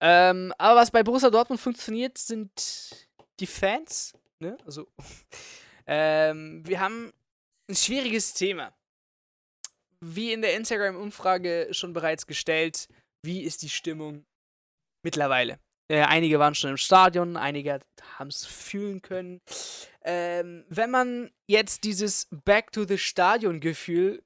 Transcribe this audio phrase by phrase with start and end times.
[0.00, 2.50] Ähm, aber was bei Borussia Dortmund funktioniert, sind
[3.38, 4.14] die Fans.
[4.38, 4.56] Ne?
[4.64, 4.88] Also,
[5.86, 7.12] ähm, wir haben
[7.68, 8.74] ein schwieriges Thema.
[10.00, 12.88] Wie in der Instagram-Umfrage schon bereits gestellt,
[13.22, 14.24] wie ist die Stimmung
[15.04, 15.58] mittlerweile?
[15.90, 17.80] Äh, einige waren schon im Stadion, einige
[18.18, 19.42] haben es fühlen können.
[20.02, 24.22] Ähm, wenn man jetzt dieses Back to the Stadion-Gefühl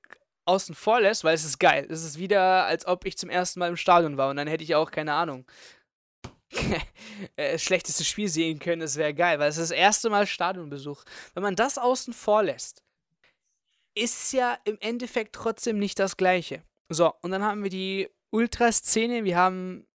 [0.46, 1.86] außen vor lässt, weil es ist geil.
[1.90, 4.64] Es ist wieder, als ob ich zum ersten Mal im Stadion war und dann hätte
[4.64, 5.46] ich auch, keine Ahnung,
[7.36, 8.80] äh, schlechteste Spiel sehen können.
[8.80, 11.04] Das wäre geil, weil es ist das erste Mal Stadionbesuch.
[11.34, 12.82] Wenn man das außen vor lässt,
[13.94, 16.62] ist ja im Endeffekt trotzdem nicht das Gleiche.
[16.89, 19.86] So, und dann haben wir die Ultraszene, wir haben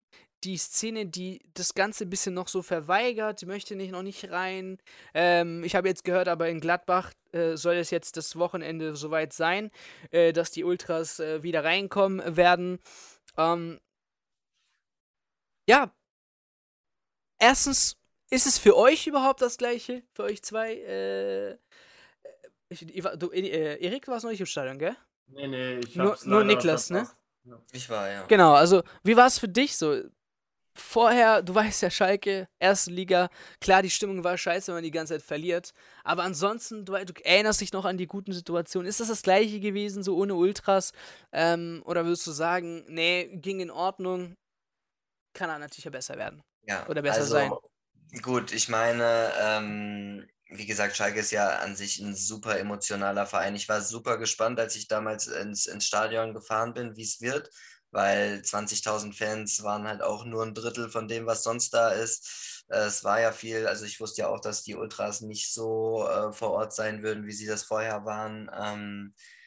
[0.44, 4.30] die Szene, die das Ganze ein bisschen noch so verweigert, die möchte nicht noch nicht
[4.32, 4.78] rein.
[5.14, 9.34] Ähm, ich habe jetzt gehört, aber in Gladbach äh, soll es jetzt das Wochenende soweit
[9.34, 9.72] sein,
[10.12, 12.80] äh, dass die Ultras äh, wieder reinkommen werden.
[13.38, 13.80] Ähm,
[15.68, 15.94] ja,
[17.40, 17.96] erstens,
[18.32, 20.04] ist es für euch überhaupt das gleiche?
[20.14, 20.76] Für euch zwei?
[20.76, 21.58] Äh,
[22.70, 22.86] ich,
[23.18, 24.96] du, äh, Erik, du warst noch nicht im Stadion, gell?
[25.28, 27.08] Nee, nee, ich Nur, hab's nur leider Niklas, ne?
[27.72, 28.26] Ich war, ja.
[28.28, 30.04] Genau, also wie war es für dich so?
[30.80, 33.30] Vorher, du weißt ja, Schalke, erste Liga,
[33.62, 35.74] klar, die Stimmung war scheiße, wenn man die ganze Zeit verliert.
[36.04, 38.88] Aber ansonsten, du, du erinnerst dich noch an die guten Situationen.
[38.88, 40.94] Ist das das gleiche gewesen, so ohne Ultras?
[41.32, 44.36] Ähm, oder würdest du sagen, nee, ging in Ordnung,
[45.34, 46.42] kann er natürlich ja besser werden?
[46.68, 47.52] Ja, Oder besser also sein.
[48.22, 53.56] gut, ich meine, ähm, wie gesagt, Schalke ist ja an sich ein super emotionaler Verein.
[53.56, 57.50] Ich war super gespannt, als ich damals ins, ins Stadion gefahren bin, wie es wird,
[57.92, 62.66] weil 20.000 Fans waren halt auch nur ein Drittel von dem, was sonst da ist.
[62.70, 66.08] Äh, Es war ja viel, also ich wusste ja auch, dass die Ultras nicht so
[66.08, 68.50] äh, vor Ort sein würden, wie sie das vorher waren.
[68.56, 69.39] Ähm, äh,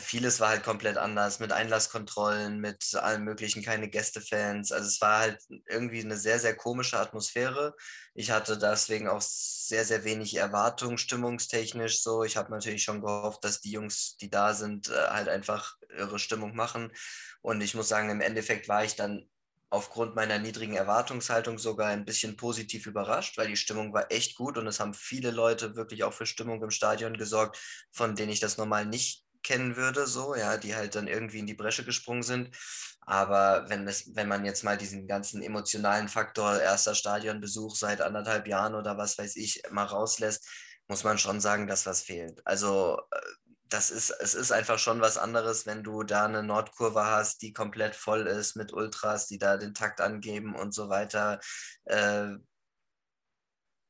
[0.00, 4.72] vieles war halt komplett anders, mit Einlasskontrollen, mit allem möglichen, keine Gästefans.
[4.72, 7.74] Also es war halt irgendwie eine sehr, sehr komische Atmosphäre.
[8.14, 12.24] Ich hatte deswegen auch sehr, sehr wenig Erwartung, stimmungstechnisch so.
[12.24, 16.18] Ich habe natürlich schon gehofft, dass die Jungs, die da sind, äh, halt einfach ihre
[16.18, 16.92] Stimmung machen.
[17.40, 19.28] Und ich muss sagen, im Endeffekt war ich dann
[19.70, 24.58] aufgrund meiner niedrigen Erwartungshaltung sogar ein bisschen positiv überrascht, weil die Stimmung war echt gut
[24.58, 27.58] und es haben viele Leute wirklich auch für Stimmung im Stadion gesorgt,
[27.90, 31.46] von denen ich das normal nicht kennen würde, so, ja, die halt dann irgendwie in
[31.46, 32.50] die Bresche gesprungen sind.
[33.00, 38.48] Aber wenn, es, wenn man jetzt mal diesen ganzen emotionalen Faktor erster Stadionbesuch seit anderthalb
[38.48, 40.48] Jahren oder was weiß ich mal rauslässt,
[40.88, 42.44] muss man schon sagen, dass was fehlt.
[42.44, 43.20] Also äh,
[43.68, 47.52] das ist, es ist einfach schon was anderes, wenn du da eine Nordkurve hast, die
[47.52, 51.40] komplett voll ist mit Ultras, die da den Takt angeben und so weiter.
[51.84, 52.34] Äh,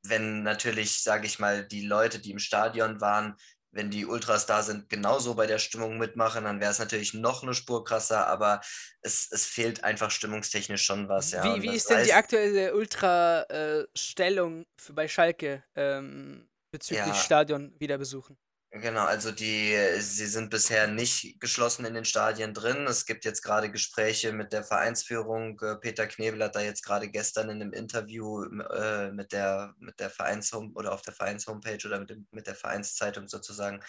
[0.02, 3.36] wenn natürlich, sage ich mal, die Leute, die im Stadion waren,
[3.76, 7.42] wenn die Ultras da sind, genauso bei der Stimmung mitmachen, dann wäre es natürlich noch
[7.42, 8.60] eine Spur krasser, aber
[9.02, 11.30] es, es fehlt einfach stimmungstechnisch schon was.
[11.32, 11.44] Ja.
[11.44, 17.14] wie wie ist denn die weiß- aktuelle Ultra-Stellung bei Schalke ähm, bezüglich Ja.
[17.14, 18.36] Stadion wieder besuchen?
[18.80, 22.86] Genau, also die, sie sind bisher nicht geschlossen in den Stadien drin.
[22.86, 25.58] Es gibt jetzt gerade Gespräche mit der Vereinsführung.
[25.60, 29.98] Äh, Peter Knebel hat da jetzt gerade gestern in einem Interview äh, mit der, mit
[29.98, 33.80] der Vereinshome oder auf der Vereinshomepage oder mit, dem, mit der Vereinszeitung sozusagen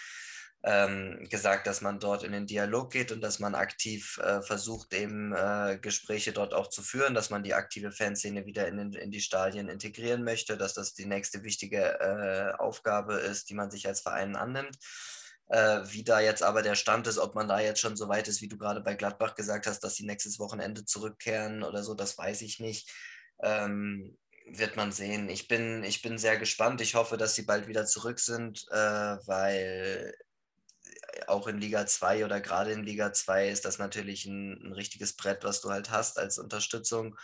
[0.64, 4.94] ähm, gesagt, dass man dort in den Dialog geht und dass man aktiv äh, versucht,
[4.94, 8.94] eben äh, Gespräche dort auch zu führen, dass man die aktive Fanszene wieder in, den,
[8.94, 13.72] in die Stadien integrieren möchte, dass das die nächste wichtige äh, Aufgabe ist, die man
[13.72, 14.78] sich als Verein annimmt.
[15.50, 18.28] Äh, wie da jetzt aber der Stand ist, ob man da jetzt schon so weit
[18.28, 21.94] ist, wie du gerade bei Gladbach gesagt hast, dass sie nächstes Wochenende zurückkehren oder so,
[21.94, 22.92] das weiß ich nicht.
[23.42, 24.18] Ähm,
[24.50, 25.30] wird man sehen.
[25.30, 26.82] Ich bin, ich bin sehr gespannt.
[26.82, 30.14] Ich hoffe, dass sie bald wieder zurück sind, äh, weil
[31.28, 35.16] auch in Liga 2 oder gerade in Liga 2 ist das natürlich ein, ein richtiges
[35.16, 37.16] Brett, was du halt hast als Unterstützung.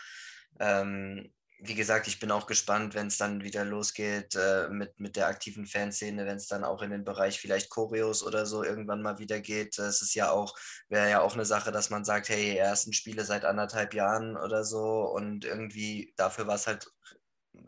[0.60, 1.32] Ähm,
[1.66, 5.28] wie gesagt, ich bin auch gespannt, wenn es dann wieder losgeht äh, mit, mit der
[5.28, 9.18] aktiven Fanszene, wenn es dann auch in den Bereich vielleicht Choreos oder so irgendwann mal
[9.18, 9.78] wieder geht.
[9.78, 10.54] Es ist ja auch,
[10.88, 14.64] wäre ja auch eine Sache, dass man sagt, hey, ersten Spiele seit anderthalb Jahren oder
[14.64, 16.86] so und irgendwie dafür war es halt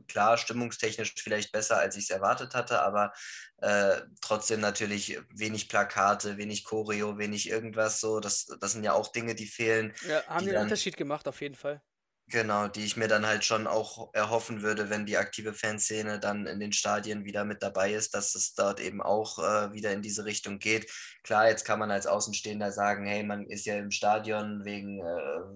[0.09, 3.12] klar, stimmungstechnisch vielleicht besser, als ich es erwartet hatte, aber
[3.59, 8.21] äh, trotzdem natürlich wenig Plakate, wenig Choreo, wenig irgendwas so.
[8.21, 9.93] Das, das sind ja auch Dinge, die fehlen.
[10.09, 11.83] Ja, haben Die den dann- Unterschied gemacht, auf jeden Fall.
[12.28, 16.46] Genau, die ich mir dann halt schon auch erhoffen würde, wenn die aktive Fanszene dann
[16.46, 20.02] in den Stadien wieder mit dabei ist, dass es dort eben auch äh, wieder in
[20.02, 20.90] diese Richtung geht.
[21.23, 25.05] Klar, jetzt kann man als Außenstehender sagen, hey, man ist ja im Stadion wegen, äh,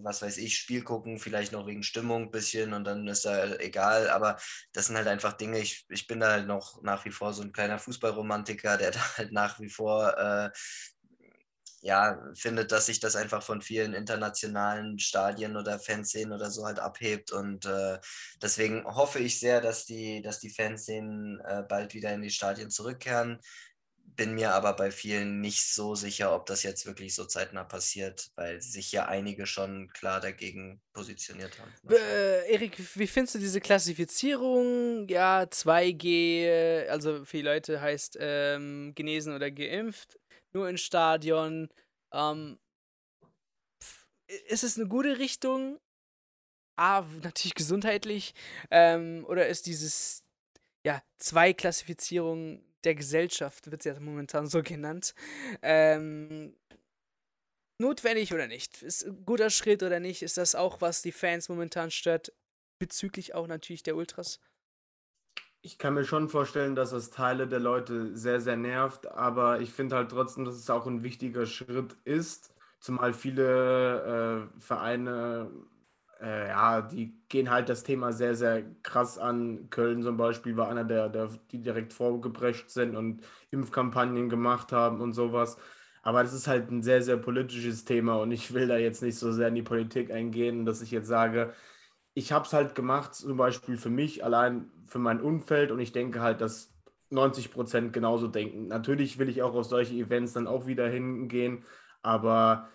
[0.05, 3.53] was weiß ich, Spiel gucken, vielleicht noch wegen Stimmung ein bisschen und dann ist da
[3.57, 4.37] egal, aber
[4.73, 7.43] das sind halt einfach Dinge, ich, ich bin da halt noch nach wie vor so
[7.43, 10.51] ein kleiner Fußballromantiker, der da halt nach wie vor äh,
[11.83, 16.79] ja, findet, dass sich das einfach von vielen internationalen Stadien oder Fanszenen oder so halt
[16.79, 17.33] abhebt.
[17.33, 17.99] Und äh,
[18.43, 22.71] deswegen hoffe ich sehr, dass die, dass die Fanszenen äh, bald wieder in die Stadien
[22.71, 23.41] zurückkehren.
[24.17, 28.29] Bin mir aber bei vielen nicht so sicher, ob das jetzt wirklich so zeitnah passiert,
[28.35, 31.73] weil sich ja einige schon klar dagegen positioniert haben.
[31.89, 35.09] Äh, Erik, wie findest du diese Klassifizierung?
[35.09, 40.19] Ja, 2G, also für die Leute heißt ähm, genesen oder geimpft
[40.53, 41.69] nur ins Stadion.
[42.13, 42.59] Ähm,
[44.49, 45.79] ist es eine gute Richtung?
[46.77, 48.35] A, natürlich gesundheitlich.
[48.71, 50.25] Ähm, oder ist dieses,
[50.85, 55.15] ja, Zweiklassifizierung der Gesellschaft, wird es ja momentan so genannt,
[55.61, 56.57] ähm,
[57.79, 58.83] notwendig oder nicht?
[58.83, 60.23] Ist ein guter Schritt oder nicht?
[60.23, 62.33] Ist das auch, was die Fans momentan stört?
[62.79, 64.41] Bezüglich auch natürlich der Ultras?
[65.63, 69.71] Ich kann mir schon vorstellen, dass das Teile der Leute sehr, sehr nervt, aber ich
[69.73, 75.51] finde halt trotzdem, dass es auch ein wichtiger Schritt ist, zumal viele äh, Vereine,
[76.19, 79.69] äh, ja, die gehen halt das Thema sehr, sehr krass an.
[79.69, 85.01] Köln zum Beispiel war einer der, der die direkt vorgebrecht sind und Impfkampagnen gemacht haben
[85.03, 85.59] und sowas.
[86.03, 89.19] Aber das ist halt ein sehr, sehr politisches Thema und ich will da jetzt nicht
[89.19, 91.53] so sehr in die Politik eingehen, dass ich jetzt sage,
[92.15, 95.93] ich habe es halt gemacht, zum Beispiel für mich, allein für mein Umfeld und ich
[95.93, 96.75] denke halt, dass
[97.11, 98.69] 90 Prozent genauso denken.
[98.69, 101.65] Natürlich will ich auch auf solche Events dann auch wieder hingehen,
[102.03, 102.69] aber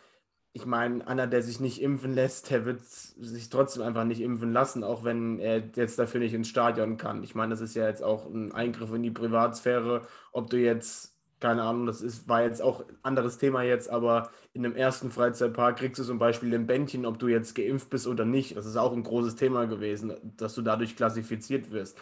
[0.53, 4.53] ich meine, einer, der sich nicht impfen lässt, der wird sich trotzdem einfach nicht impfen
[4.53, 7.23] lassen, auch wenn er jetzt dafür nicht ins Stadion kann.
[7.23, 11.14] Ich meine, das ist ja jetzt auch ein Eingriff in die Privatsphäre, ob du jetzt
[11.39, 15.11] keine Ahnung, das ist, war jetzt auch ein anderes Thema jetzt, aber in einem ersten
[15.11, 18.55] Freizeitpark kriegst du zum Beispiel ein Bändchen, ob du jetzt geimpft bist oder nicht.
[18.55, 21.97] Das ist auch ein großes Thema gewesen, dass du dadurch klassifiziert wirst.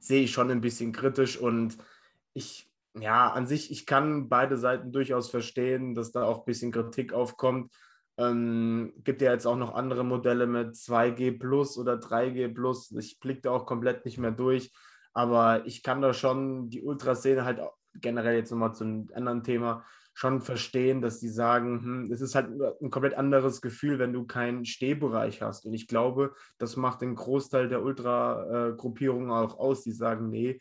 [0.00, 1.76] Sehe ich schon ein bisschen kritisch und
[2.32, 6.72] ich, ja, an sich, ich kann beide Seiten durchaus verstehen, dass da auch ein bisschen
[6.72, 7.72] Kritik aufkommt.
[8.16, 12.90] Ähm, gibt ja jetzt auch noch andere Modelle mit 2G Plus oder 3G Plus.
[12.92, 14.72] Ich blicke da auch komplett nicht mehr durch.
[15.12, 17.60] Aber ich kann da schon die Ultraszene halt
[18.00, 19.84] generell jetzt nochmal zu einem anderen Thema
[20.18, 22.48] schon verstehen, dass die sagen, hm, es ist halt
[22.82, 25.64] ein komplett anderes Gefühl, wenn du keinen Stehbereich hast.
[25.64, 30.58] Und ich glaube, das macht den Großteil der Ultra-Gruppierungen auch aus, die sagen, nee,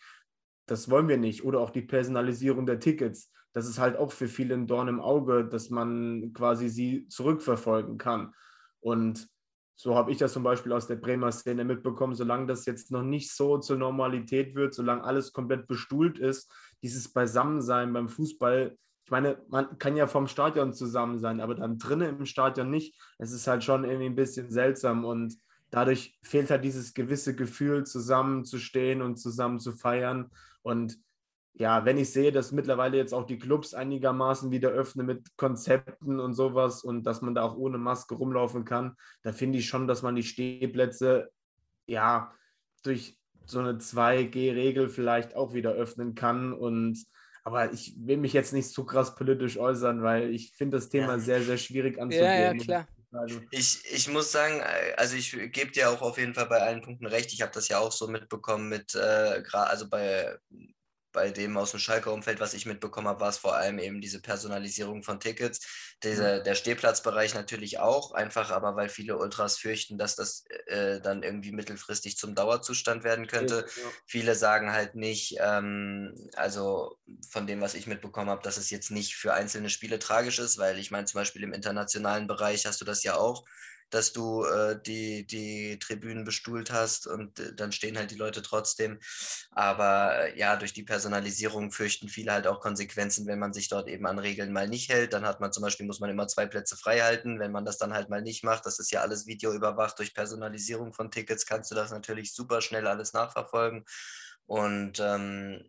[0.67, 1.43] das wollen wir nicht.
[1.43, 3.31] Oder auch die Personalisierung der Tickets.
[3.51, 7.97] Das ist halt auch für viele ein Dorn im Auge, dass man quasi sie zurückverfolgen
[7.97, 8.35] kann.
[8.79, 9.27] Und
[9.75, 13.03] so habe ich das zum Beispiel aus der Bremer Szene mitbekommen, solange das jetzt noch
[13.03, 16.51] nicht so zur Normalität wird, solange alles komplett bestuhlt ist,
[16.81, 21.77] dieses Beisammensein beim Fußball, ich meine, man kann ja vom Stadion zusammen sein, aber dann
[21.77, 22.93] drinnen im Stadion nicht.
[23.17, 25.37] Es ist halt schon irgendwie ein bisschen seltsam und
[25.69, 30.29] dadurch fehlt halt dieses gewisse Gefühl, zusammenzustehen und zusammen zu feiern.
[30.61, 30.99] Und
[31.53, 36.19] ja, wenn ich sehe, dass mittlerweile jetzt auch die Clubs einigermaßen wieder öffnen mit Konzepten
[36.19, 39.87] und sowas und dass man da auch ohne Maske rumlaufen kann, da finde ich schon,
[39.87, 41.31] dass man die Stehplätze
[41.87, 42.33] ja
[42.83, 43.17] durch
[43.49, 46.53] so eine 2G-Regel vielleicht auch wieder öffnen kann.
[46.53, 47.03] Und
[47.43, 51.13] aber ich will mich jetzt nicht zu krass politisch äußern, weil ich finde das Thema
[51.13, 51.19] ja.
[51.19, 52.25] sehr, sehr schwierig anzugehen.
[52.25, 52.87] Ja, ja, klar.
[53.51, 54.61] Ich, ich muss sagen,
[54.97, 57.31] also ich gebe dir auch auf jeden Fall bei allen Punkten recht.
[57.31, 60.37] Ich habe das ja auch so mitbekommen mit, äh, also bei
[61.17, 64.01] bei dem aus dem Schalker Umfeld, was ich mitbekommen habe, war es vor allem eben
[64.01, 65.95] diese Personalisierung von Tickets.
[66.03, 71.23] Diese, der Stehplatzbereich natürlich auch, einfach aber weil viele Ultras fürchten, dass das äh, dann
[71.23, 73.65] irgendwie mittelfristig zum Dauerzustand werden könnte.
[73.67, 73.89] Ja, ja.
[74.05, 78.91] Viele sagen halt nicht, ähm, also von dem, was ich mitbekommen habe, dass es jetzt
[78.91, 82.79] nicht für einzelne Spiele tragisch ist, weil ich meine, zum Beispiel im internationalen Bereich hast
[82.79, 83.43] du das ja auch
[83.89, 88.41] dass du äh, die, die Tribünen bestuhlt hast und äh, dann stehen halt die Leute
[88.41, 88.99] trotzdem.
[89.51, 93.87] Aber äh, ja, durch die Personalisierung fürchten viele halt auch Konsequenzen, wenn man sich dort
[93.87, 95.13] eben an Regeln mal nicht hält.
[95.13, 97.39] Dann hat man zum Beispiel, muss man immer zwei Plätze frei halten.
[97.39, 99.97] Wenn man das dann halt mal nicht macht, das ist ja alles videoüberwacht.
[99.99, 103.85] Durch Personalisierung von Tickets kannst du das natürlich super schnell alles nachverfolgen.
[104.45, 105.63] Und ähm,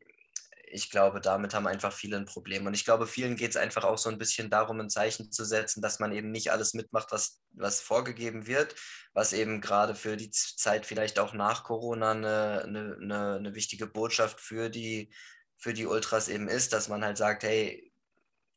[0.70, 2.66] ich glaube, damit haben einfach viele ein Problem.
[2.66, 5.44] Und ich glaube, vielen geht es einfach auch so ein bisschen darum, ein Zeichen zu
[5.44, 8.74] setzen, dass man eben nicht alles mitmacht, was, was vorgegeben wird,
[9.12, 14.40] was eben gerade für die Zeit vielleicht auch nach Corona eine, eine, eine wichtige Botschaft
[14.40, 15.12] für die,
[15.58, 17.92] für die Ultras eben ist, dass man halt sagt, hey,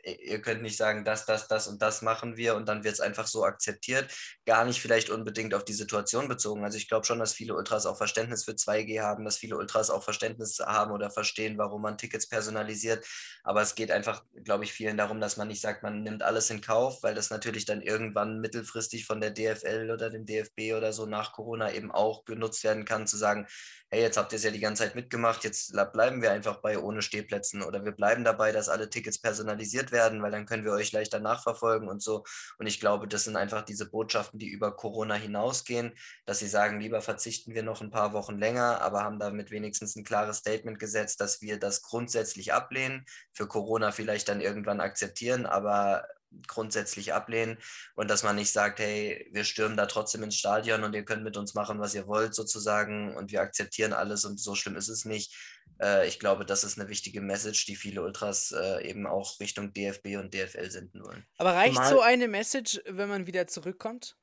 [0.03, 2.99] ihr könnt nicht sagen, das, das, das und das machen wir und dann wird es
[2.99, 4.11] einfach so akzeptiert.
[4.45, 6.63] Gar nicht vielleicht unbedingt auf die Situation bezogen.
[6.63, 9.89] Also ich glaube schon, dass viele Ultras auch Verständnis für 2G haben, dass viele Ultras
[9.89, 13.05] auch Verständnis haben oder verstehen, warum man Tickets personalisiert.
[13.43, 16.49] Aber es geht einfach, glaube ich, vielen darum, dass man nicht sagt, man nimmt alles
[16.49, 20.93] in Kauf, weil das natürlich dann irgendwann mittelfristig von der DFL oder dem DFB oder
[20.93, 23.47] so nach Corona eben auch genutzt werden kann, zu sagen,
[23.89, 26.79] hey, jetzt habt ihr es ja die ganze Zeit mitgemacht, jetzt bleiben wir einfach bei
[26.79, 30.71] ohne Stehplätzen oder wir bleiben dabei, dass alle Tickets personalisiert werden, weil dann können wir
[30.71, 32.23] euch leichter nachverfolgen und so.
[32.57, 35.93] Und ich glaube, das sind einfach diese Botschaften, die über Corona hinausgehen,
[36.25, 39.95] dass sie sagen, lieber verzichten wir noch ein paar Wochen länger, aber haben damit wenigstens
[39.95, 45.45] ein klares Statement gesetzt, dass wir das grundsätzlich ablehnen, für Corona vielleicht dann irgendwann akzeptieren,
[45.45, 46.05] aber
[46.47, 47.57] grundsätzlich ablehnen
[47.95, 51.23] und dass man nicht sagt, hey, wir stürmen da trotzdem ins Stadion und ihr könnt
[51.23, 54.89] mit uns machen, was ihr wollt sozusagen und wir akzeptieren alles und so schlimm ist
[54.89, 55.35] es nicht.
[55.81, 59.73] Äh, ich glaube, das ist eine wichtige Message, die viele Ultras äh, eben auch Richtung
[59.73, 61.25] DFB und DFL senden wollen.
[61.37, 64.17] Aber reicht Mal so eine Message, wenn man wieder zurückkommt?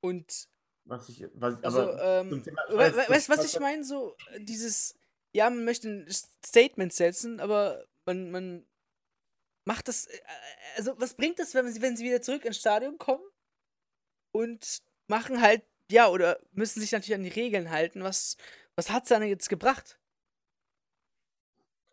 [0.00, 0.48] Und
[0.86, 3.84] was ich, was, also, ähm, weißt du, was ich meine?
[3.84, 4.98] So, dieses,
[5.32, 6.06] ja, man möchte ein
[6.44, 8.66] Statement setzen, aber man, man
[9.64, 10.20] macht das, äh,
[10.76, 13.24] also was bringt es, wenn sie, wenn sie wieder zurück ins Stadion kommen
[14.32, 14.78] und
[15.08, 18.02] machen halt, ja, oder müssen sich natürlich an die Regeln halten.
[18.02, 18.36] Was,
[18.76, 19.98] was hat es dann jetzt gebracht?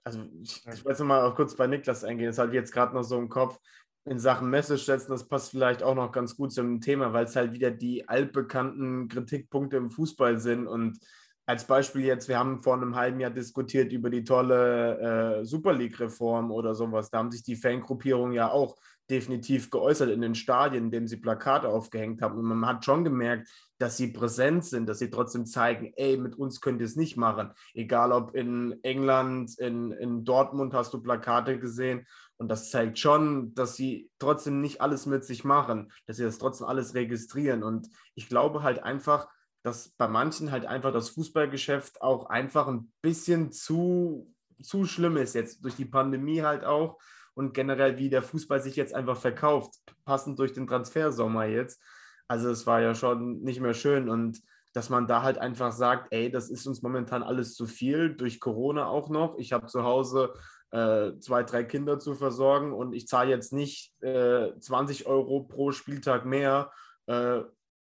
[0.03, 3.03] Also ich, ich wollte mal auch kurz bei Niklas eingehen, das halt jetzt gerade noch
[3.03, 3.59] so im Kopf
[4.05, 7.35] in Sachen Message setzen, das passt vielleicht auch noch ganz gut zum Thema, weil es
[7.35, 10.99] halt wieder die altbekannten Kritikpunkte im Fußball sind und
[11.45, 15.73] als Beispiel jetzt, wir haben vor einem halben Jahr diskutiert über die tolle äh, Super
[15.73, 17.09] League-Reform oder sowas.
[17.09, 18.77] Da haben sich die Fangruppierungen ja auch
[19.09, 22.37] definitiv geäußert in den Stadien, indem sie Plakate aufgehängt haben.
[22.37, 26.35] Und man hat schon gemerkt, dass sie präsent sind, dass sie trotzdem zeigen, ey, mit
[26.35, 27.51] uns könnt ihr es nicht machen.
[27.73, 32.05] Egal ob in England, in, in Dortmund hast du Plakate gesehen.
[32.37, 36.37] Und das zeigt schon, dass sie trotzdem nicht alles mit sich machen, dass sie das
[36.37, 37.63] trotzdem alles registrieren.
[37.63, 39.27] Und ich glaube halt einfach,
[39.63, 45.35] dass bei manchen halt einfach das Fußballgeschäft auch einfach ein bisschen zu, zu schlimm ist,
[45.35, 46.97] jetzt durch die Pandemie halt auch
[47.33, 49.73] und generell, wie der Fußball sich jetzt einfach verkauft,
[50.05, 51.81] passend durch den Transfersommer jetzt.
[52.27, 54.41] Also es war ja schon nicht mehr schön und
[54.73, 58.39] dass man da halt einfach sagt, ey, das ist uns momentan alles zu viel, durch
[58.39, 59.37] Corona auch noch.
[59.37, 60.33] Ich habe zu Hause
[60.71, 65.71] äh, zwei, drei Kinder zu versorgen und ich zahle jetzt nicht äh, 20 Euro pro
[65.71, 66.71] Spieltag mehr,
[67.07, 67.41] äh,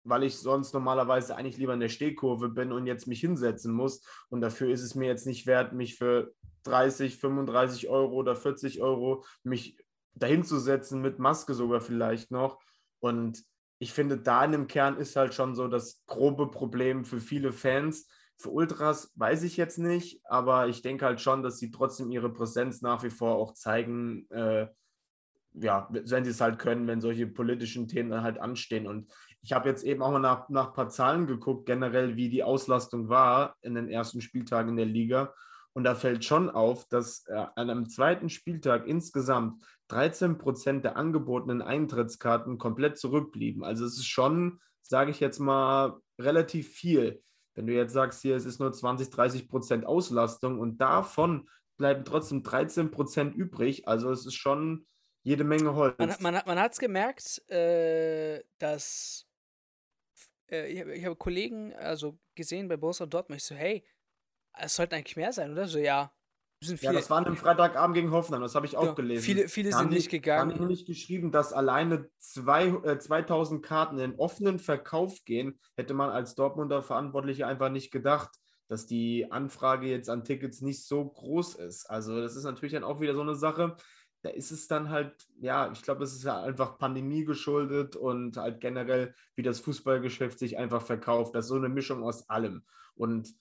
[0.04, 4.02] weil ich sonst normalerweise eigentlich lieber in der Stehkurve bin und jetzt mich hinsetzen muss.
[4.28, 6.32] Und dafür ist es mir jetzt nicht wert, mich für
[6.64, 9.78] 30, 35 Euro oder 40 Euro mich
[10.14, 12.60] dahin zu setzen, mit Maske sogar vielleicht noch.
[13.00, 13.42] Und
[13.78, 17.52] ich finde, da in dem Kern ist halt schon so das grobe Problem für viele
[17.52, 18.06] Fans.
[18.38, 22.32] Für Ultras weiß ich jetzt nicht, aber ich denke halt schon, dass sie trotzdem ihre
[22.32, 24.68] Präsenz nach wie vor auch zeigen, äh,
[25.54, 28.86] ja, wenn sie es halt können, wenn solche politischen Themen dann halt anstehen.
[28.86, 32.28] Und ich habe jetzt eben auch mal nach, nach ein paar Zahlen geguckt, generell, wie
[32.28, 35.34] die Auslastung war in den ersten Spieltagen in der Liga.
[35.74, 40.96] Und da fällt schon auf, dass äh, an einem zweiten Spieltag insgesamt 13 Prozent der
[40.96, 43.64] angebotenen Eintrittskarten komplett zurückblieben.
[43.64, 47.22] Also es ist schon, sage ich jetzt mal, relativ viel.
[47.54, 52.04] Wenn du jetzt sagst, hier es ist nur 20, 30 Prozent Auslastung und davon bleiben
[52.04, 53.88] trotzdem 13 Prozent übrig.
[53.88, 54.86] Also es ist schon
[55.22, 55.96] jede Menge Holz.
[55.98, 59.26] Man, man, man hat es gemerkt, äh, dass
[60.50, 63.40] äh, ich, ich habe Kollegen also gesehen bei Borussia Dortmund.
[63.40, 63.84] Ich so, hey,
[64.58, 65.66] es sollten eigentlich mehr sein, oder?
[65.66, 66.12] So, ja.
[66.80, 69.24] Ja, das war am Freitagabend gegen Hoffenheim, das habe ich auch ja, gelesen.
[69.24, 70.52] Viele, viele sind nicht gegangen.
[70.52, 76.10] Haben nämlich geschrieben, dass alleine zwei, äh, 2000 Karten in offenen Verkauf gehen, hätte man
[76.10, 78.30] als Dortmunder Verantwortliche einfach nicht gedacht,
[78.68, 81.86] dass die Anfrage jetzt an Tickets nicht so groß ist.
[81.86, 83.76] Also das ist natürlich dann auch wieder so eine Sache,
[84.22, 88.36] da ist es dann halt, ja, ich glaube, es ist ja einfach Pandemie geschuldet und
[88.36, 91.34] halt generell, wie das Fußballgeschäft sich einfach verkauft.
[91.34, 92.62] Das ist so eine Mischung aus allem.
[92.94, 93.34] Und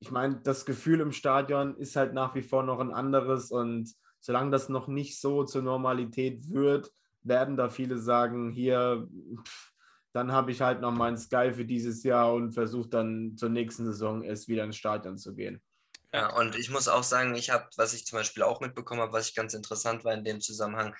[0.00, 3.94] ich meine, das Gefühl im Stadion ist halt nach wie vor noch ein anderes und
[4.20, 6.92] solange das noch nicht so zur Normalität wird,
[7.22, 9.08] werden da viele sagen, hier,
[9.44, 9.72] pff,
[10.12, 13.86] dann habe ich halt noch meinen Sky für dieses Jahr und versuche dann zur nächsten
[13.86, 15.62] Saison erst wieder ins Stadion zu gehen.
[16.14, 19.12] Ja, und ich muss auch sagen, ich habe, was ich zum Beispiel auch mitbekommen habe,
[19.14, 20.94] was ich ganz interessant war in dem Zusammenhang,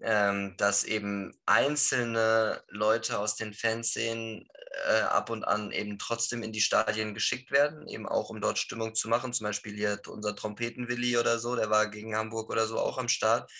[0.00, 4.48] ähm, dass eben einzelne Leute aus den Fanszenen
[4.88, 8.58] äh, ab und an eben trotzdem in die Stadien geschickt werden, eben auch um dort
[8.58, 9.32] Stimmung zu machen.
[9.32, 13.08] Zum Beispiel hier unser Trompetenwilli oder so, der war gegen Hamburg oder so auch am
[13.08, 13.50] Start.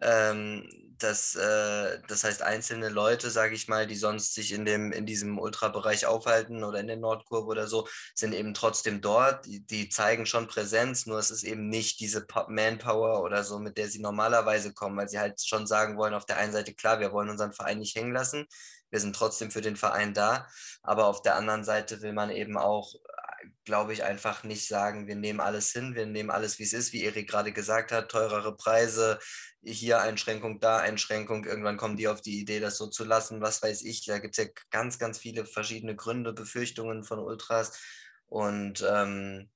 [0.00, 4.92] Ähm, das, äh, das heißt, einzelne Leute, sage ich mal, die sonst sich in, dem,
[4.92, 9.44] in diesem Ultrabereich aufhalten oder in der Nordkurve oder so, sind eben trotzdem dort.
[9.46, 13.76] Die, die zeigen schon Präsenz, nur es ist eben nicht diese Manpower oder so, mit
[13.76, 17.00] der sie normalerweise kommen, weil sie halt schon sagen wollen, auf der einen Seite, klar,
[17.00, 18.46] wir wollen unseren Verein nicht hängen lassen,
[18.90, 20.46] wir sind trotzdem für den Verein da,
[20.82, 22.94] aber auf der anderen Seite will man eben auch
[23.64, 26.92] glaube ich, einfach nicht sagen, wir nehmen alles hin, wir nehmen alles, wie es ist,
[26.92, 29.18] wie Erik gerade gesagt hat, teurere Preise,
[29.62, 33.62] hier Einschränkung, da Einschränkung, irgendwann kommen die auf die Idee, das so zu lassen, was
[33.62, 34.04] weiß ich.
[34.04, 37.78] Da gibt es ja ganz, ganz viele verschiedene Gründe, Befürchtungen von Ultras.
[38.26, 39.50] Und ähm,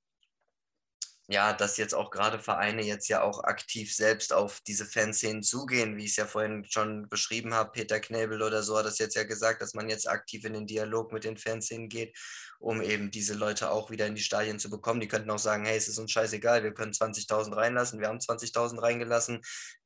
[1.31, 5.95] ja, dass jetzt auch gerade Vereine jetzt ja auch aktiv selbst auf diese Fanszenen zugehen,
[5.95, 7.71] wie ich es ja vorhin schon beschrieben habe.
[7.71, 10.65] Peter Knebel oder so hat das jetzt ja gesagt, dass man jetzt aktiv in den
[10.65, 12.17] Dialog mit den Fanszenen geht,
[12.57, 15.01] um eben diese Leute auch wieder in die Stadien zu bekommen.
[15.01, 18.17] Die könnten auch sagen, hey, es ist uns scheißegal, wir können 20.000 reinlassen, wir haben
[18.17, 19.41] 20.000 reingelassen.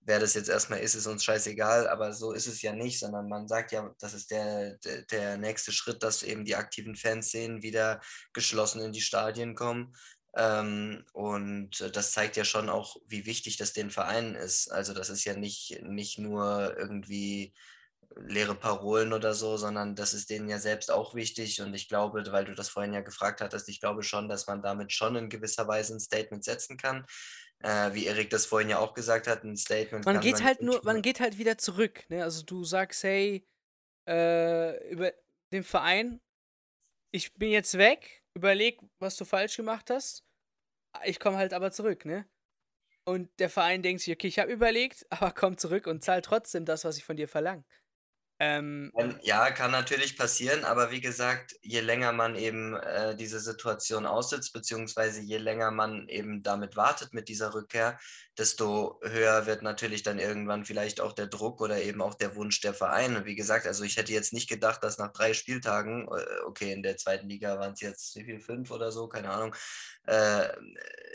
[0.05, 3.27] Wer das jetzt erstmal ist, ist uns scheißegal, aber so ist es ja nicht, sondern
[3.27, 4.77] man sagt ja, das ist der,
[5.11, 8.01] der, nächste Schritt, dass eben die aktiven Fanszenen wieder
[8.33, 9.93] geschlossen in die Stadien kommen
[10.35, 14.71] und äh, das zeigt ja schon auch, wie wichtig das den Vereinen ist.
[14.71, 17.53] Also das ist ja nicht, nicht nur irgendwie
[18.15, 21.61] leere Parolen oder so, sondern das ist denen ja selbst auch wichtig.
[21.61, 24.61] Und ich glaube, weil du das vorhin ja gefragt hattest, ich glaube schon, dass man
[24.61, 27.05] damit schon in gewisser Weise ein Statement setzen kann.
[27.59, 30.05] Äh, wie Erik das vorhin ja auch gesagt hat, ein Statement.
[30.05, 32.03] Man geht man halt nur, man geht halt wieder zurück.
[32.09, 32.23] Ne?
[32.23, 33.47] Also du sagst, hey,
[34.07, 35.13] äh, über
[35.51, 36.19] den Verein,
[37.11, 40.23] ich bin jetzt weg, überleg, was du falsch gemacht hast.
[41.05, 42.27] Ich komme halt aber zurück, ne?
[43.05, 46.65] Und der Verein denkt sich, okay, ich habe überlegt, aber komm zurück und zahl trotzdem
[46.65, 47.63] das, was ich von dir verlange.
[48.43, 54.05] Ähm, ja, kann natürlich passieren, aber wie gesagt, je länger man eben äh, diese Situation
[54.05, 57.97] aussitzt, beziehungsweise je länger man eben damit wartet mit dieser Rückkehr,
[58.37, 62.59] desto höher wird natürlich dann irgendwann vielleicht auch der Druck oder eben auch der Wunsch
[62.61, 63.25] der Vereine.
[63.25, 66.83] Wie gesagt, also ich hätte jetzt nicht gedacht, dass nach drei Spieltagen, äh, okay, in
[66.83, 69.55] der zweiten Liga waren es jetzt wie viel, fünf oder so, keine Ahnung,
[70.05, 70.49] äh,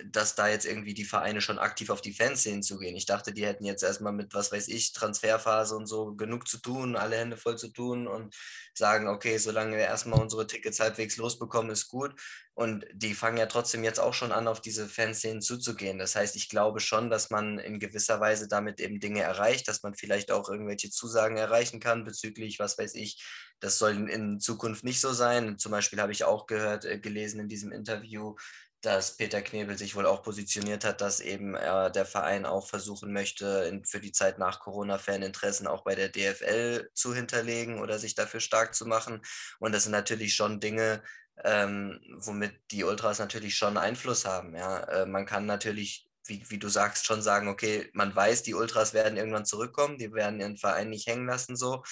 [0.07, 2.97] dass da jetzt irgendwie die Vereine schon aktiv auf die Fanszenen zugehen.
[2.97, 6.59] Ich dachte, die hätten jetzt erstmal mit, was weiß ich, Transferphase und so genug zu
[6.59, 8.35] tun, alle Hände voll zu tun und
[8.75, 12.15] sagen, okay, solange wir erstmal unsere Tickets halbwegs losbekommen, ist gut.
[12.55, 15.99] Und die fangen ja trotzdem jetzt auch schon an, auf diese Fanszenen zuzugehen.
[15.99, 19.83] Das heißt, ich glaube schon, dass man in gewisser Weise damit eben Dinge erreicht, dass
[19.83, 23.23] man vielleicht auch irgendwelche Zusagen erreichen kann bezüglich, was weiß ich,
[23.61, 25.59] das soll in Zukunft nicht so sein.
[25.59, 28.35] Zum Beispiel habe ich auch gehört, äh, gelesen in diesem Interview,
[28.81, 33.13] dass Peter Knebel sich wohl auch positioniert hat, dass eben äh, der Verein auch versuchen
[33.13, 37.99] möchte, in, für die Zeit nach Corona Faninteressen auch bei der DFL zu hinterlegen oder
[37.99, 39.21] sich dafür stark zu machen.
[39.59, 41.03] Und das sind natürlich schon Dinge,
[41.45, 44.55] ähm, womit die Ultras natürlich schon Einfluss haben.
[44.55, 44.81] Ja?
[44.85, 48.95] Äh, man kann natürlich, wie, wie du sagst, schon sagen, okay, man weiß, die Ultras
[48.95, 51.83] werden irgendwann zurückkommen, die werden ihren Verein nicht hängen lassen so.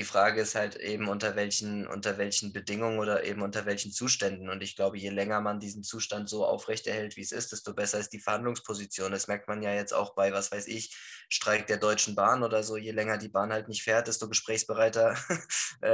[0.00, 4.48] Die Frage ist halt eben, unter welchen, unter welchen Bedingungen oder eben unter welchen Zuständen.
[4.48, 7.98] Und ich glaube, je länger man diesen Zustand so aufrechterhält, wie es ist, desto besser
[7.98, 9.12] ist die Verhandlungsposition.
[9.12, 10.96] Das merkt man ja jetzt auch bei, was weiß ich,
[11.28, 12.78] Streik der Deutschen Bahn oder so.
[12.78, 15.18] Je länger die Bahn halt nicht fährt, desto gesprächsbereiter
[15.82, 15.90] äh,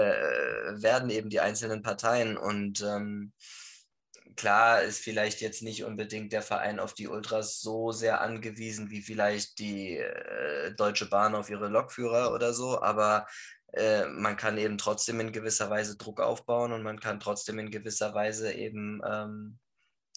[0.80, 2.36] werden eben die einzelnen Parteien.
[2.36, 3.32] Und ähm,
[4.36, 9.02] klar ist vielleicht jetzt nicht unbedingt der Verein auf die Ultras so sehr angewiesen wie
[9.02, 13.26] vielleicht die äh, Deutsche Bahn auf ihre Lokführer oder so, aber
[13.72, 17.70] äh, man kann eben trotzdem in gewisser Weise Druck aufbauen und man kann trotzdem in
[17.70, 19.59] gewisser Weise eben ähm,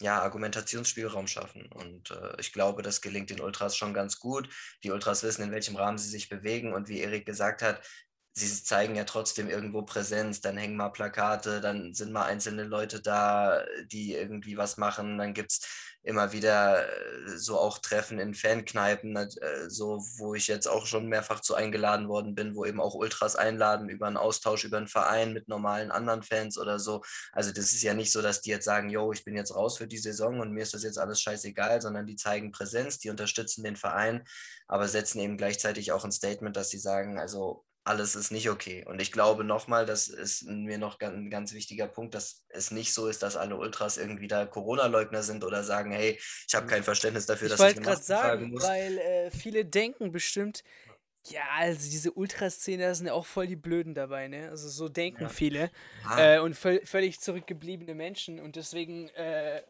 [0.00, 1.66] ja, Argumentationsspielraum schaffen.
[1.66, 4.48] Und äh, ich glaube, das gelingt den Ultras schon ganz gut.
[4.82, 6.72] Die Ultras wissen, in welchem Rahmen sie sich bewegen.
[6.72, 7.86] Und wie Erik gesagt hat,
[8.32, 10.40] sie zeigen ja trotzdem irgendwo Präsenz.
[10.40, 15.18] Dann hängen mal Plakate, dann sind mal einzelne Leute da, die irgendwie was machen.
[15.18, 15.60] Dann gibt es
[16.02, 21.06] immer wieder äh, so auch Treffen in Fankneipen, äh, so wo ich jetzt auch schon
[21.08, 24.88] mehrfach zu eingeladen worden bin, wo eben auch Ultras einladen über einen Austausch über einen
[24.88, 27.02] Verein mit normalen anderen Fans oder so.
[27.32, 29.76] Also das ist ja nicht so, dass die jetzt sagen, yo, ich bin jetzt raus
[29.76, 33.10] für die Saison und mir ist das jetzt alles scheißegal, sondern die zeigen Präsenz, die
[33.10, 34.24] unterstützen den Verein,
[34.68, 38.84] aber setzen eben gleichzeitig auch ein Statement, dass sie sagen, also alles ist nicht okay.
[38.86, 42.92] Und ich glaube nochmal, das ist mir noch ein ganz wichtiger Punkt, dass es nicht
[42.92, 46.82] so ist, dass alle Ultras irgendwie da Corona-Leugner sind oder sagen, hey, ich habe kein
[46.82, 48.62] Verständnis dafür, ich dass ich eine Maske sagen, muss.
[48.62, 50.62] Weil äh, viele denken bestimmt,
[51.26, 54.48] ja, also diese Ultraszene, da sind ja auch voll die Blöden dabei, ne?
[54.48, 55.28] Also so denken ja.
[55.28, 55.70] viele.
[56.04, 56.36] Ah.
[56.36, 58.40] Äh, und völlig zurückgebliebene Menschen.
[58.40, 59.62] Und deswegen äh,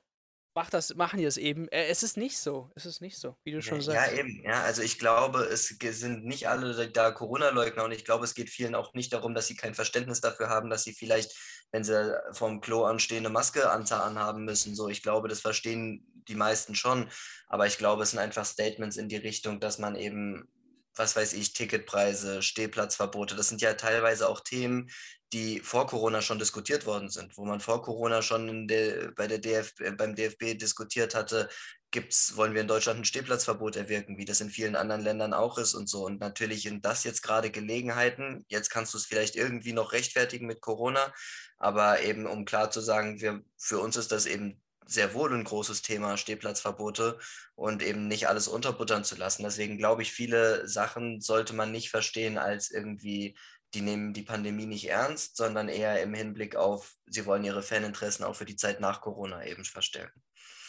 [0.54, 1.68] macht das, machen die das eben.
[1.68, 2.70] Äh, es ist nicht so.
[2.74, 4.12] Es ist nicht so, wie du schon ja, sagst.
[4.12, 4.42] Ja, eben.
[4.44, 8.50] Ja, also ich glaube, es sind nicht alle da Corona-Leugner und ich glaube, es geht
[8.50, 11.36] vielen auch nicht darum, dass sie kein Verständnis dafür haben, dass sie vielleicht,
[11.72, 14.74] wenn sie vom Klo anstehen, eine Maske anhaben müssen.
[14.74, 17.10] So, ich glaube, das verstehen die meisten schon.
[17.48, 20.48] Aber ich glaube, es sind einfach Statements in die Richtung, dass man eben
[20.96, 24.90] was weiß ich, Ticketpreise, Stehplatzverbote, das sind ja teilweise auch Themen,
[25.32, 29.38] die vor Corona schon diskutiert worden sind, wo man vor Corona schon der, bei der
[29.38, 31.48] DFB, äh, beim DFB diskutiert hatte,
[31.92, 35.58] gibt's, wollen wir in Deutschland ein Stehplatzverbot erwirken, wie das in vielen anderen Ländern auch
[35.58, 36.04] ist und so.
[36.04, 38.44] Und natürlich sind das jetzt gerade Gelegenheiten.
[38.48, 41.12] Jetzt kannst du es vielleicht irgendwie noch rechtfertigen mit Corona,
[41.58, 45.44] aber eben um klar zu sagen, wir, für uns ist das eben sehr wohl ein
[45.44, 47.18] großes Thema, Stehplatzverbote
[47.54, 49.44] und eben nicht alles unterbuttern zu lassen.
[49.44, 53.36] Deswegen glaube ich, viele Sachen sollte man nicht verstehen als irgendwie
[53.74, 58.24] die nehmen die Pandemie nicht ernst, sondern eher im Hinblick auf, sie wollen ihre Faninteressen
[58.24, 60.22] auch für die Zeit nach Corona eben verstärken.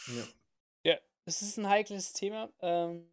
[0.06, 0.92] Ja.
[0.92, 2.52] ja es ist ein heikles Thema.
[2.60, 3.12] Ähm,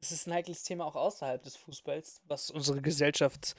[0.00, 3.54] es ist ein heikles Thema auch außerhalb des Fußballs, was unsere Gesellschaft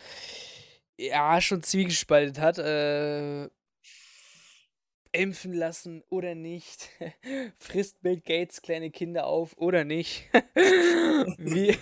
[0.98, 2.58] ja schon zwiegespaltet hat.
[2.58, 3.50] Äh,
[5.12, 6.90] impfen lassen oder nicht?
[7.58, 10.30] Frisst Bill Gates kleine Kinder auf oder nicht?
[11.38, 11.76] wir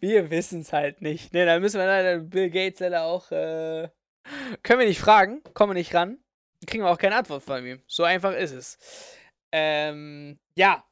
[0.00, 1.32] wir wissen es halt nicht.
[1.32, 3.30] Ne, da müssen wir leider Bill Gates leider auch.
[3.30, 3.88] Äh,
[4.62, 6.18] können wir nicht fragen, kommen wir nicht ran.
[6.66, 7.82] Kriegen wir auch keine Antwort von ihm.
[7.86, 8.78] So einfach ist es.
[9.52, 10.84] Ähm, ja.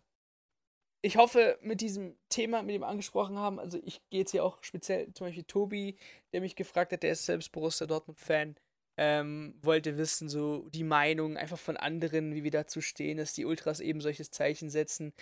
[1.01, 4.45] Ich hoffe, mit diesem Thema, mit dem wir angesprochen haben, also ich gehe jetzt hier
[4.45, 5.97] auch speziell zum Beispiel Tobi,
[6.33, 8.57] der mich gefragt hat, der ist selbst Borussia Dortmund-Fan
[8.99, 13.45] ähm, wollte wissen, so die Meinung einfach von anderen, wie wir dazu stehen, dass die
[13.45, 15.15] Ultras eben solches Zeichen setzen.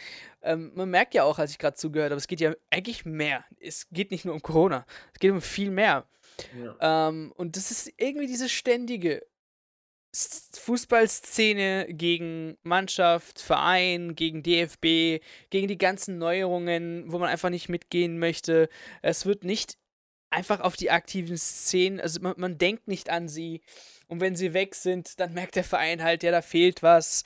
[0.43, 3.45] Ähm, man merkt ja auch, als ich gerade zugehört habe, es geht ja eigentlich mehr.
[3.61, 6.09] Es geht nicht nur um Corona, es geht um viel mehr.
[6.59, 7.09] Ja.
[7.09, 9.23] Ähm, und das ist irgendwie diese ständige
[10.15, 18.19] Fußballszene gegen Mannschaft, Verein, gegen DFB, gegen die ganzen Neuerungen, wo man einfach nicht mitgehen
[18.19, 18.71] möchte.
[19.03, 19.77] Es wird nicht
[20.31, 23.63] einfach auf die aktiven Szenen, also man, man denkt nicht an sie.
[24.09, 27.25] Und wenn sie weg sind, dann merkt der Verein halt, ja, da fehlt was.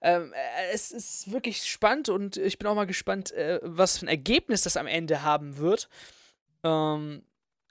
[0.00, 4.06] Ähm, äh, es ist wirklich spannend und ich bin auch mal gespannt, äh, was für
[4.06, 5.88] ein Ergebnis das am Ende haben wird.
[6.64, 7.22] Ähm,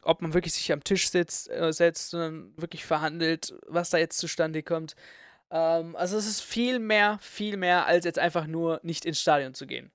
[0.03, 3.97] ob man wirklich sich am Tisch sitzt, äh, setzt und dann wirklich verhandelt, was da
[3.97, 4.95] jetzt zustande kommt.
[5.51, 9.53] Ähm, also es ist viel mehr, viel mehr, als jetzt einfach nur nicht ins Stadion
[9.53, 9.91] zu gehen.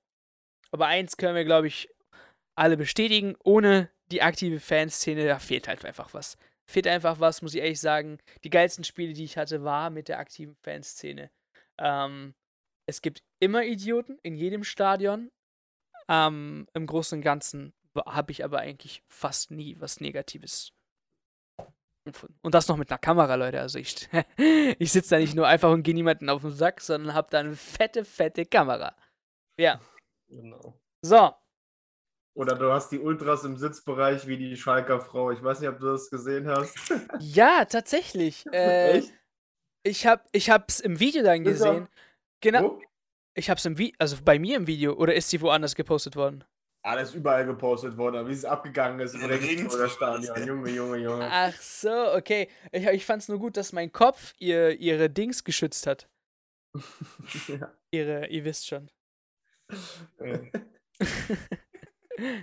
[0.71, 1.89] Aber eins können wir, glaube ich,
[2.55, 6.37] alle bestätigen, ohne die aktive Fanszene, da fehlt halt einfach was.
[6.69, 8.19] Fehlt einfach was, muss ich ehrlich sagen.
[8.45, 11.31] Die geilsten Spiele, die ich hatte, war mit der aktiven Fanszene.
[11.79, 12.35] Ähm,
[12.87, 15.31] es gibt immer Idioten in jedem Stadion.
[16.09, 20.73] Ähm, Im Großen und Ganzen habe ich aber eigentlich fast nie was Negatives
[22.05, 22.39] gefunden.
[22.43, 23.61] Und das noch mit einer Kamera, Leute.
[23.61, 24.09] Also ich,
[24.79, 27.41] ich sitze da nicht nur einfach und gehe niemanden auf den Sack, sondern habe da
[27.41, 28.97] eine fette, fette Kamera.
[29.59, 29.81] Ja.
[30.29, 30.75] Genau.
[31.03, 31.33] So,
[32.37, 35.31] oder du hast die Ultras im Sitzbereich wie die Schalker Frau.
[35.31, 36.77] Ich weiß nicht, ob du das gesehen hast.
[37.21, 38.45] Ja, tatsächlich.
[38.53, 39.13] Äh, Echt?
[39.83, 41.89] Ich habe ich hab's im Video dann gesehen.
[42.41, 42.63] Genau.
[42.63, 42.83] Wo?
[43.35, 46.45] Ich hab's im Video, also bei mir im Video, oder ist sie woanders gepostet worden?
[46.83, 50.47] Alles überall gepostet worden, wie es abgegangen ist im Regensburger Stadion.
[50.47, 51.29] Junge, Junge, Junge.
[51.31, 52.49] Ach so, okay.
[52.73, 56.09] Ich, ich fand's nur gut, dass mein Kopf ihr, ihre Dings geschützt hat.
[57.49, 57.73] ja.
[57.91, 58.91] Ihre, ihr wisst schon.
[60.21, 60.39] Ja.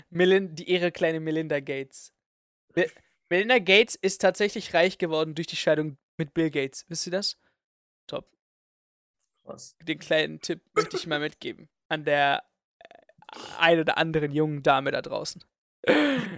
[0.10, 2.14] Melin die ihre kleine Melinda Gates.
[3.30, 6.86] Melinda Gates ist tatsächlich reich geworden durch die Scheidung mit Bill Gates.
[6.88, 7.38] Wisst ihr das?
[8.08, 8.30] Top.
[9.44, 9.76] Was?
[9.82, 11.70] Den kleinen Tipp möchte ich mal mitgeben.
[11.90, 12.44] An der
[12.80, 12.88] äh,
[13.60, 15.44] ein oder anderen jungen Dame da draußen.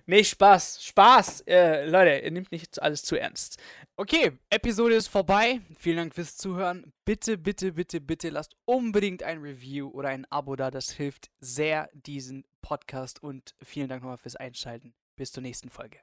[0.05, 0.83] nee, Spaß.
[0.83, 1.41] Spaß.
[1.41, 3.61] Äh, Leute, ihr nehmt nicht alles zu ernst.
[3.95, 5.61] Okay, Episode ist vorbei.
[5.77, 6.93] Vielen Dank fürs Zuhören.
[7.05, 10.71] Bitte, bitte, bitte, bitte lasst unbedingt ein Review oder ein Abo da.
[10.71, 13.21] Das hilft sehr, diesen Podcast.
[13.21, 14.95] Und vielen Dank nochmal fürs Einschalten.
[15.15, 15.99] Bis zur nächsten Folge.